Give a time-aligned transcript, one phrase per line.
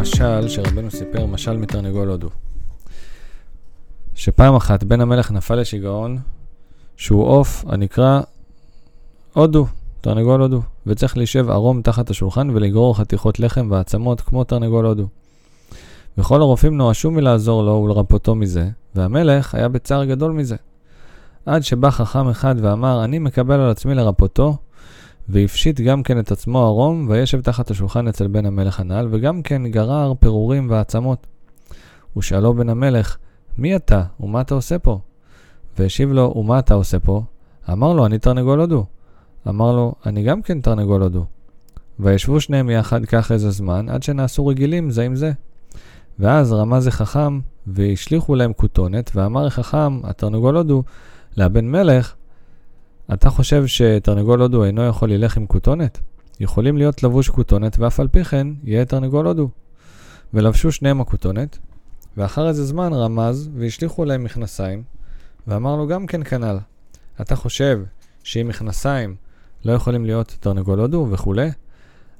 [0.00, 2.28] משל שרבנו סיפר, משל מתרנגול הודו.
[4.14, 6.18] שפעם אחת בן המלך נפל לשיגעון
[6.96, 8.20] שהוא עוף הנקרא
[9.32, 9.66] הודו,
[10.00, 15.06] תרנגול הודו, וצריך להישב ערום תחת השולחן ולגרור חתיכות לחם ועצמות כמו תרנגול הודו.
[16.18, 20.56] וכל הרופאים נואשו מלעזור לו ולרפאותו מזה, והמלך היה בצער גדול מזה.
[21.46, 24.56] עד שבא חכם אחד ואמר, אני מקבל על עצמי לרפאותו,
[25.32, 29.66] והפשיט גם כן את עצמו ערום, וישב תחת השולחן אצל בן המלך הנ"ל, וגם כן
[29.66, 31.26] גרר פירורים ועצמות.
[32.16, 33.16] ושאלו בן המלך,
[33.58, 35.00] מי אתה, ומה אתה עושה פה?
[35.78, 37.22] והשיב לו, ומה אתה עושה פה?
[37.72, 38.84] אמר לו, אני תרנגול הודו.
[39.48, 41.24] אמר לו, אני גם כן תרנגול הודו.
[42.00, 45.32] וישבו שניהם יחד כך איזה זמן, עד שנעשו רגילים זה עם זה.
[46.18, 50.82] ואז רמז החכם, והשליכו להם כותונת, ואמר החכם, התרנגול הודו,
[51.36, 52.14] לבן מלך,
[53.14, 55.98] אתה חושב שתרנגול הודו אינו יכול ללך עם כותונת?
[56.40, 59.48] יכולים להיות לבוש כותונת, ואף על פי כן יהיה תרנגול הודו.
[60.34, 61.58] ולבשו שניהם הכותונת,
[62.16, 64.82] ואחר איזה זמן רמז, והשליכו להם מכנסיים,
[65.46, 66.58] ואמר לו גם כן כנ"ל.
[67.20, 67.80] אתה חושב
[68.22, 69.14] שעם מכנסיים
[69.64, 71.50] לא יכולים להיות תרנגול הודו וכולי?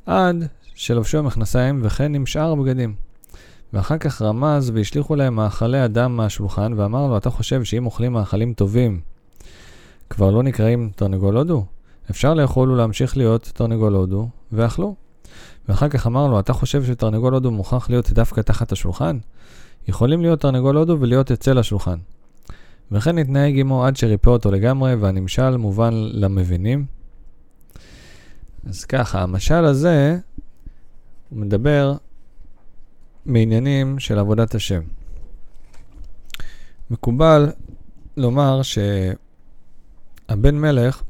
[0.07, 2.95] עד שלבשו המכנסיים וכן עם שאר הבגדים.
[3.73, 8.55] ואחר כך רמז והשליכו להם מאכלי אדם מהשולחן, ואמר לו, אתה חושב שאם אוכלים מאכלים
[8.55, 9.01] טובים,
[10.11, 11.65] כבר לא נקראים תרנגול הודו?
[12.11, 14.95] אפשר לאכול ולהמשיך להיות תרנגול הודו, ואכלו.
[15.69, 19.19] ואחר כך אמר לו, אתה חושב שתרנגול הודו מוכרח להיות דווקא תחת השולחן?
[19.89, 21.99] יכולים להיות תרנגול הודו ולהיות אצל השולחן.
[22.93, 26.87] וכן התנהג עמו עד שריפא אותו לגמרי, והנמשל מובן למבינים.
[28.67, 30.19] אז ככה, המשל הזה,
[31.33, 31.95] מדבר
[33.27, 34.81] מעניינים של עבודת השם.
[36.91, 37.53] מקובל
[38.17, 38.63] לומר
[40.31, 41.03] שהבן מלך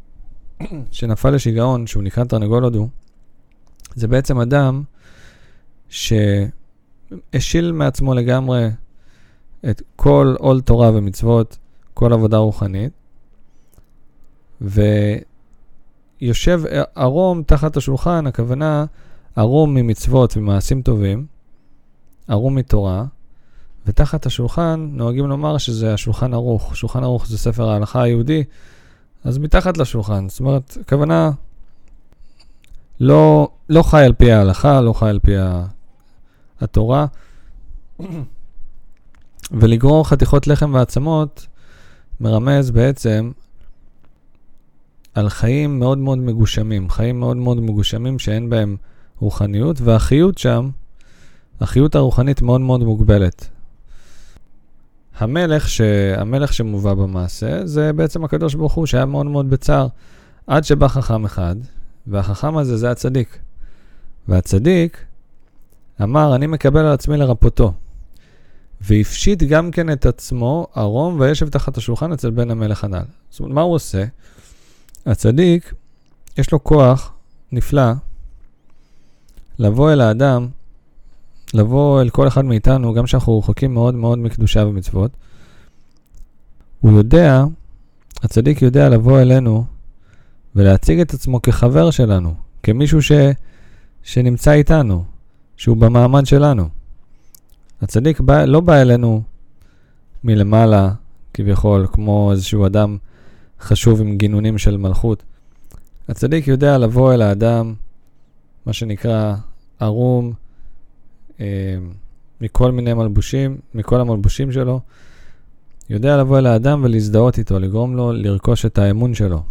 [0.91, 2.89] שנפל לשיגעון, שהוא נקרא תרנגול הודו,
[3.95, 4.83] זה בעצם אדם
[5.89, 8.69] שהשיל מעצמו לגמרי
[9.71, 11.59] את כל עול תורה ומצוות,
[11.95, 12.93] כל עבודה רוחנית,
[14.61, 16.63] ויושב
[16.95, 18.85] ערום תחת השולחן, הכוונה
[19.37, 21.27] ערום ממצוות ומעשים טובים,
[22.29, 23.05] ערום מתורה,
[23.87, 26.77] ותחת השולחן נוהגים לומר שזה השולחן ערוך.
[26.77, 28.45] שולחן ערוך זה ספר ההלכה היהודי,
[29.25, 30.29] אז מתחת לשולחן.
[30.29, 31.31] זאת אומרת, הכוונה
[33.01, 35.33] לא, לא חי על פי ההלכה, לא חי על פי
[36.61, 37.07] התורה.
[39.51, 41.47] ולגרור חתיכות לחם ועצמות
[42.21, 43.31] מרמז בעצם
[45.15, 48.77] על חיים מאוד מאוד מגושמים, חיים מאוד מאוד מגושמים שאין בהם
[49.19, 50.71] רוחניות, והחיות שם
[51.61, 53.49] החיות הרוחנית מאוד מאוד מוגבלת.
[55.23, 55.81] המלך, ש...
[56.17, 59.87] המלך שמובא במעשה זה בעצם הקדוש ברוך הוא שהיה מאוד מאוד בצער
[60.47, 61.57] עד שבא חכם אחד,
[62.07, 63.39] והחכם הזה זה הצדיק.
[64.29, 65.05] והצדיק
[66.03, 67.73] אמר, אני מקבל על עצמי לרפותו.
[68.81, 73.03] והפשיט גם כן את עצמו ערום וישב תחת השולחן אצל בן המלך הנ"ל.
[73.31, 74.05] זאת אומרת, מה הוא עושה?
[75.07, 75.75] הצדיק,
[76.39, 77.13] יש לו כוח
[77.53, 77.93] נפלא
[79.59, 80.49] לבוא אל האדם
[81.55, 85.11] לבוא אל כל אחד מאיתנו, גם כשאנחנו רחוקים מאוד מאוד מקדושה ומצוות,
[86.81, 87.45] הוא יודע,
[88.23, 89.65] הצדיק יודע לבוא אלינו
[90.55, 93.13] ולהציג את עצמו כחבר שלנו, כמישהו ש,
[94.03, 95.05] שנמצא איתנו,
[95.57, 96.69] שהוא במעמד שלנו.
[97.83, 99.23] הצדיק בא, לא בא אלינו
[100.25, 100.93] מלמעלה,
[101.35, 102.97] כביכול, כמו איזשהו אדם
[103.61, 105.23] חשוב עם גינונים של מלכות.
[106.09, 107.75] הצדיק יודע לבוא אל האדם,
[108.67, 109.35] מה שנקרא
[109.81, 110.33] ערום,
[112.41, 114.81] מכל מיני מלבושים, מכל המלבושים שלו,
[115.91, 119.43] יודע לבוא אל האדם ולהזדהות איתו, לגרום לו לרכוש את האמון שלו.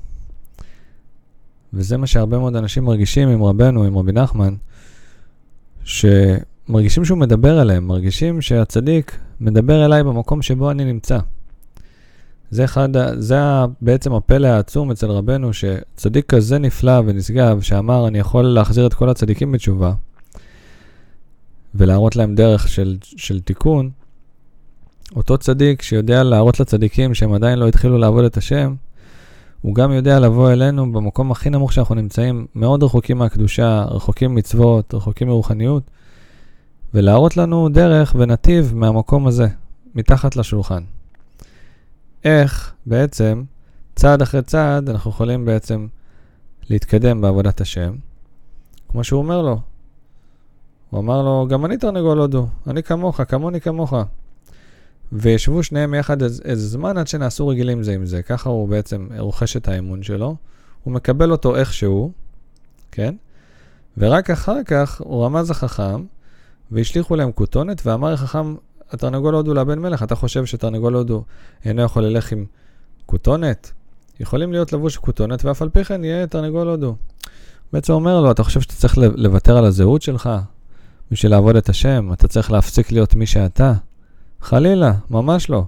[1.73, 4.53] וזה מה שהרבה מאוד אנשים מרגישים עם רבנו, עם רבי נחמן,
[5.83, 11.19] שמרגישים שהוא מדבר אליהם, מרגישים שהצדיק מדבר אליי במקום שבו אני נמצא.
[12.51, 13.37] זה, אחד, זה
[13.81, 19.09] בעצם הפלא העצום אצל רבנו, שצדיק כזה נפלא ונשגב, שאמר, אני יכול להחזיר את כל
[19.09, 19.93] הצדיקים בתשובה,
[21.75, 23.89] ולהראות להם דרך של, של תיקון,
[25.15, 28.75] אותו צדיק שיודע להראות לצדיקים שהם עדיין לא התחילו לעבוד את השם,
[29.61, 34.93] הוא גם יודע לבוא אלינו במקום הכי נמוך שאנחנו נמצאים, מאוד רחוקים מהקדושה, רחוקים מצוות,
[34.93, 35.83] רחוקים מרוחניות,
[36.93, 39.47] ולהראות לנו דרך ונתיב מהמקום הזה,
[39.95, 40.83] מתחת לשולחן.
[42.23, 43.43] איך בעצם,
[43.95, 45.87] צעד אחרי צעד, אנחנו יכולים בעצם
[46.69, 47.93] להתקדם בעבודת השם,
[48.89, 49.59] כמו שהוא אומר לו,
[50.89, 53.93] הוא אמר לו, גם אני תרנגול הודו, אני כמוך, כמוני כמוך.
[55.11, 58.21] וישבו שניהם יחד איזה, זמן עד שנעשו רגילים זה עם זה.
[58.21, 60.35] ככה הוא בעצם רוכש את האמון שלו,
[60.83, 62.11] הוא מקבל אותו איכשהו,
[62.91, 63.15] כן?
[63.97, 66.03] ורק אחר כך הוא רמז החכם,
[66.71, 68.55] והשליכו להם כותונת, ואמר החכם,
[68.91, 71.23] התרנגול הודו לבן מלך, אתה חושב שתרנגול הודו
[71.65, 72.45] אינו יכול ללך עם
[73.05, 73.71] כותונת?
[74.19, 76.95] יכולים להיות לבוש כותונת, ואף על פי כן יהיה תרנגול הודו.
[77.73, 80.29] בעצם אומר לו, אתה חושב שאתה צריך לוותר על הזהות שלך
[81.11, 82.13] בשביל לעבוד את השם?
[82.13, 83.73] אתה צריך להפסיק להיות מי שאתה?
[84.41, 85.63] חלילה, ממש לא.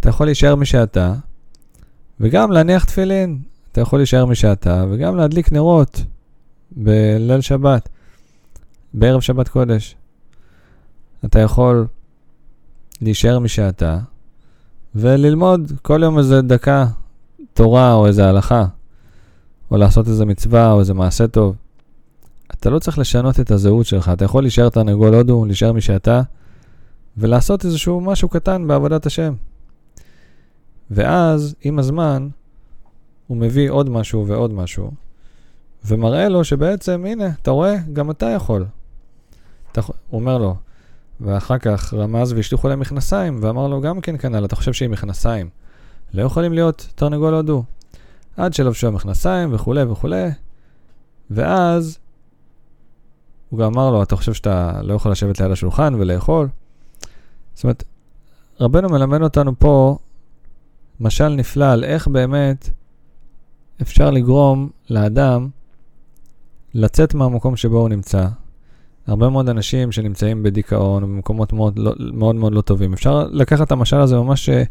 [0.00, 1.14] אתה יכול להישאר מי שאתה,
[2.20, 3.38] וגם להניח תפילין.
[3.72, 6.02] אתה יכול להישאר מי שאתה, וגם להדליק נרות
[6.70, 7.88] בליל שבת,
[8.94, 9.96] בערב שבת קודש.
[11.24, 11.86] אתה יכול
[13.00, 13.98] להישאר מי שאתה,
[14.94, 16.86] וללמוד כל יום איזה דקה
[17.54, 18.64] תורה או איזה הלכה,
[19.70, 21.56] או לעשות איזה מצווה או איזה מעשה טוב.
[22.50, 26.22] אתה לא צריך לשנות את הזהות שלך, אתה יכול להישאר תרנגול הודו, להישאר מי שאתה,
[27.16, 29.34] ולעשות איזשהו משהו קטן בעבודת השם.
[30.90, 32.28] ואז, עם הזמן,
[33.26, 34.90] הוא מביא עוד משהו ועוד משהו,
[35.84, 38.66] ומראה לו שבעצם, הנה, אתה רואה, גם אתה יכול.
[39.72, 40.56] אתה, הוא אומר לו,
[41.20, 45.48] ואחר כך רמז והשליכו להם מכנסיים, ואמר לו גם כן כנ"ל, אתה חושב שעם מכנסיים
[46.14, 47.64] לא יכולים להיות תרנגול הודו?
[48.36, 50.28] עד שלבשו המכנסיים וכולי וכולי,
[51.30, 51.98] ואז
[53.50, 56.48] הוא גם אמר לו, אתה חושב שאתה לא יכול לשבת ליד השולחן ולאכול?
[57.54, 57.84] זאת אומרת,
[58.60, 59.98] רבנו מלמד אותנו פה
[61.00, 62.70] משל נפלא על איך באמת
[63.82, 65.48] אפשר לגרום לאדם
[66.74, 68.26] לצאת מהמקום שבו הוא נמצא.
[69.06, 72.92] הרבה מאוד אנשים שנמצאים בדיכאון ובמקומות מאוד, לא, מאוד מאוד לא טובים.
[72.92, 74.62] אפשר לקחת את המשל הזה ממש, אה,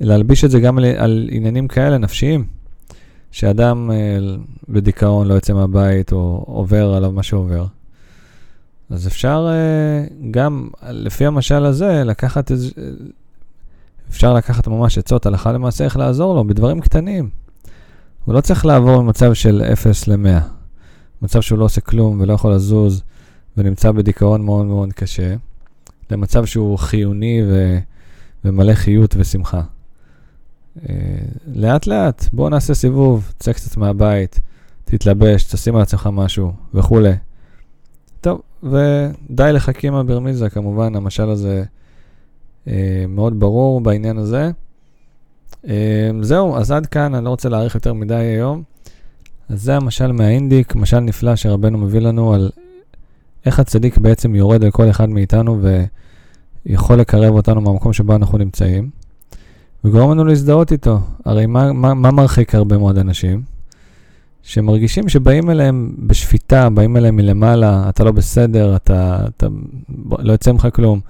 [0.00, 2.44] להלביש את זה גם על, על עניינים כאלה נפשיים.
[3.30, 4.18] שאדם אה,
[4.68, 7.66] בדיכאון לא יוצא מהבית או עובר עליו מה שעובר.
[8.92, 12.70] אז אפשר אה, גם לפי המשל הזה לקחת איזה...
[14.10, 17.30] אפשר לקחת ממש עצות הלכה למעשה איך לעזור לו בדברים קטנים.
[18.24, 20.42] הוא לא צריך לעבור ממצב של 0 ל-100,
[21.22, 23.02] מצב שהוא לא עושה כלום ולא יכול לזוז
[23.56, 25.34] ונמצא בדיכאון מאוד מאוד קשה,
[26.10, 27.78] למצב שהוא חיוני ו...
[28.44, 29.62] ומלא חיות ושמחה.
[30.88, 30.94] אה,
[31.54, 34.40] לאט לאט, בוא נעשה סיבוב, צא קצת מהבית,
[34.84, 37.12] תתלבש, תשים על עצמך משהו וכולי.
[38.62, 41.64] ודי לחכימה ברמיזה, כמובן, המשל הזה
[42.68, 44.50] אה, מאוד ברור בעניין הזה.
[45.68, 48.62] אה, זהו, אז עד כאן, אני לא רוצה להאריך יותר מדי היום.
[49.48, 52.50] אז זה המשל מהאינדיק, משל נפלא שרבנו מביא לנו על
[53.46, 55.60] איך הצדיק בעצם יורד על כל אחד מאיתנו
[56.66, 58.90] ויכול לקרב אותנו מהמקום שבו אנחנו נמצאים,
[59.84, 60.98] וגורם לנו להזדהות איתו.
[61.24, 63.51] הרי מה, מה, מה מרחיק הרבה מאוד אנשים?
[64.42, 69.46] שמרגישים שבאים אליהם בשפיטה, באים אליהם מלמעלה, אתה לא בסדר, אתה, אתה
[70.18, 71.00] לא יוצא ממך כלום.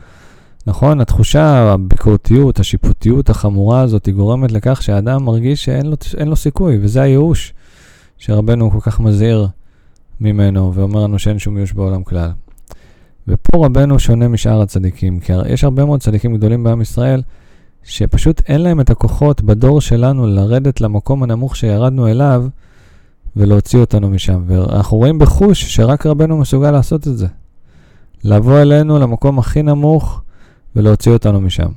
[0.66, 1.00] נכון?
[1.00, 5.96] התחושה, הביקורתיות, השיפוטיות החמורה הזאת, היא גורמת לכך שהאדם מרגיש שאין לו,
[6.26, 7.54] לו סיכוי, וזה הייאוש
[8.18, 9.48] שרבנו כל כך מזהיר
[10.20, 12.30] ממנו, ואומר לנו שאין שום ייאוש בעולם כלל.
[13.28, 17.22] ופה רבנו שונה משאר הצדיקים, כי יש הרבה מאוד צדיקים גדולים בעם ישראל,
[17.82, 22.44] שפשוט אין להם את הכוחות בדור שלנו לרדת למקום הנמוך שירדנו אליו,
[23.36, 24.42] ולהוציא אותנו משם.
[24.46, 27.26] ואנחנו רואים בחוש שרק רבנו מסוגל לעשות את זה.
[28.24, 30.20] לבוא אלינו למקום הכי נמוך
[30.76, 31.68] ולהוציא אותנו משם.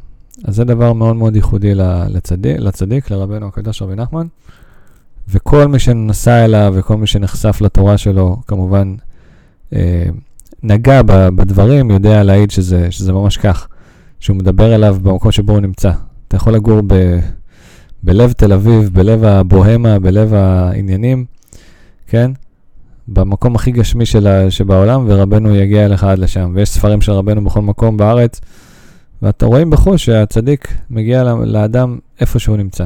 [0.44, 1.76] אז זה דבר מאוד מאוד ייחודי
[2.10, 4.28] לצדיק, לצדיק לרבנו הקדוש רבי נחמן.
[5.28, 8.96] וכל מי שנסע אליו וכל מי שנחשף לתורה שלו, כמובן,
[9.74, 10.06] אה,
[10.64, 13.68] נגע בדברים, יודע להעיד שזה, שזה ממש כך,
[14.20, 15.92] שהוא מדבר אליו במקום שבו הוא נמצא.
[16.28, 17.20] אתה יכול לגור ב,
[18.04, 21.26] בלב תל אביב, בלב הבוהמה, בלב העניינים,
[22.08, 22.32] כן?
[23.08, 26.52] במקום הכי גשמי של, שבעולם, ורבנו יגיע אליך עד לשם.
[26.56, 28.42] ויש ספרים של רבנו בכל מקום בארץ,
[29.22, 32.86] ואתה רואים בחוש שהצדיק מגיע לאדם איפה שהוא נמצא.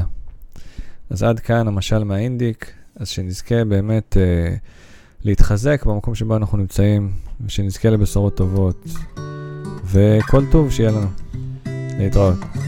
[1.10, 4.54] אז עד כאן המשל מהאינדיק, אז שנזכה באמת אה,
[5.24, 7.10] להתחזק במקום שבו אנחנו נמצאים,
[7.46, 8.86] ושנזכה לבשורות טובות,
[9.84, 11.06] וכל טוב שיהיה לנו.
[12.00, 12.59] להתראות.